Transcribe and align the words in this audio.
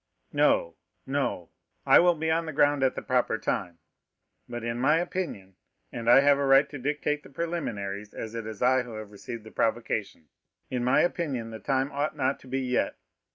"No, 0.33 0.77
no, 1.05 1.51
I 1.85 1.99
will 1.99 2.15
be 2.15 2.31
on 2.31 2.47
the 2.47 2.51
ground 2.53 2.81
at 2.81 2.95
the 2.95 3.03
proper 3.03 3.37
time; 3.37 3.77
but 4.49 4.63
in 4.63 4.79
my 4.79 4.97
opinion 4.97 5.57
(and 5.91 6.09
I 6.09 6.21
have 6.21 6.39
a 6.39 6.43
right 6.47 6.67
to 6.71 6.79
dictate 6.79 7.21
the 7.21 7.29
preliminaries, 7.29 8.11
as 8.11 8.33
it 8.33 8.47
is 8.47 8.63
I 8.63 8.81
who 8.81 8.95
have 8.95 9.11
received 9.11 9.43
the 9.43 9.51
provocation)—in 9.51 10.83
my 10.83 11.01
opinion 11.01 11.51
the 11.51 11.59
time 11.59 11.91
ought 11.91 12.17
not 12.17 12.39
to 12.39 12.47
be 12.47 12.61
yet. 12.61 12.95